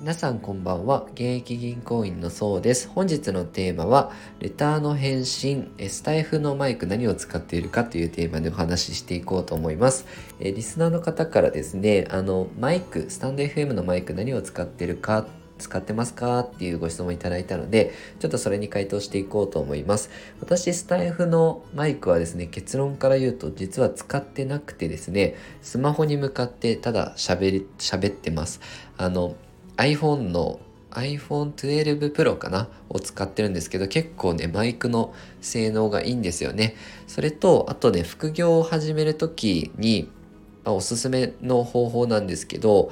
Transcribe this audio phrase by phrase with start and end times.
[0.00, 1.04] 皆さんこんばんは。
[1.12, 2.88] 現役銀行員のそうです。
[2.88, 10.06] 本日のテーマは、レターの返信、スタイフのマイク何を使っているかというテーマでお話ししていこうと思います。
[10.38, 15.26] えリスナーの方からですね、あの、マイク、スタンド FM のマイク何を使ってるか
[15.58, 20.08] 使ってますかっていうご質問いただいたので、ちょっとそれに回答していこうと思います。
[20.40, 28.62] 私、スタイフのマイクはですね、結論から言うと実は使ってなくてですね、スマホに向かってただ喋り、喋ってます。
[28.96, 29.36] あの、
[29.80, 32.68] iPhone の iPhone 12 Pro かな？
[32.88, 36.74] を使ってるんですけど結構ねマイクの性能がいいんですよね。
[37.06, 40.10] それとあとね副業を始める時に、
[40.64, 42.90] まあ、おすすめの方法なんですけど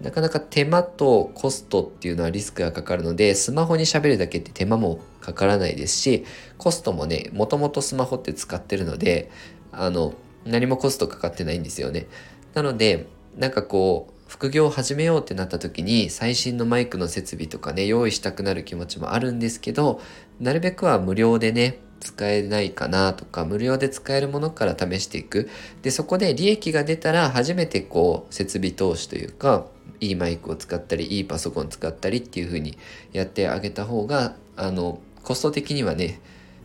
[0.00, 6.24] なかなか手間とコストっていうのはリスクがかかるのでスマホに喋るだけって手間もかからないですし
[6.56, 9.30] コストもねもともとスマホって使ってるので
[9.72, 10.14] あの
[10.46, 12.06] 何もコストかかってないんですよね。
[12.54, 20.00] なのでなんかこう副業を始めようってなった時に最新のマイクの設備とかね用意したくなる気持ちもあるんですけど
[20.40, 25.50] なるべくは無料でね使えないかなとか無料で使えるものから試していく。
[25.82, 29.66] でそこで利益が出たら初めてこう設備投資というか
[30.00, 32.78] いいマイクを使ったりいいパソコン使ったりっていう風に
[33.12, 36.22] やってあげた方があのコスト的にはね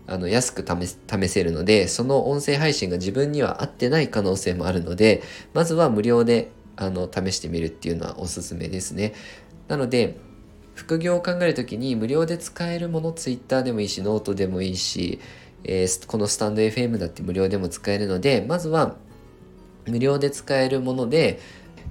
[0.07, 5.21] あの安く試せるのでその音声配信が自分には合ってない可能性もあるので
[5.53, 9.13] まずは無料であの試してみるっていうのはおすすめですね。
[9.67, 10.15] なので
[10.75, 15.19] 副業を考える時に無料で使えるもの Twitter でもいいしノートでもいいし、
[15.63, 18.95] えー、このスタンド FM だって無料でも使えるのでまずは
[19.87, 21.39] 無料で使えるもので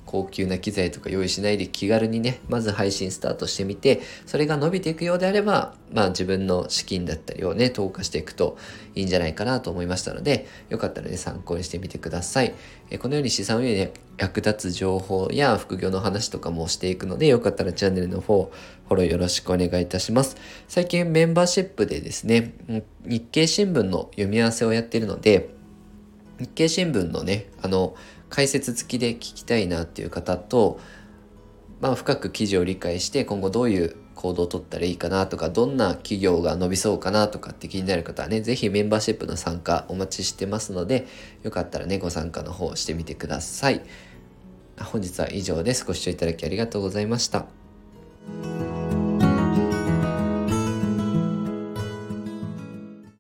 [0.07, 8.57] 高級な機材とか用意しないで気軽にね、まず配信スタートしてみて、それが伸びていくようであれば、まあ自分の資金だったりをね、投下していくと
[8.95, 12.55] いいんじゃないかなと思いましたので、よかったらね、参考にしてみてください。
[12.91, 18.51] えこのように資産運営で役立つ情報や副業の話とかもしていくので、よかったらチャンネルの方、
[18.89, 20.37] フォローよろしくお願いいたします。
[20.69, 22.55] 最近メンバーシップでですね、
[23.05, 25.56] 日経新聞の読み合わせをやっているので、
[26.39, 27.95] 日経新聞のね、あの、
[28.29, 30.81] 解説付きで聞きたいなっていう方と、
[31.81, 41.07] まあ、深く記事を理解して今後どういう行動を取ったらいいかなとかどんな企業が伸びそうかなとかって気になる方はね是非メンバーシップの参加お待ちしてますので
[41.43, 43.83] よかったらねご参加の方してみてください。
[44.79, 45.87] 本日は以上です。
[45.87, 47.56] ご視聴いただきありがとうございました。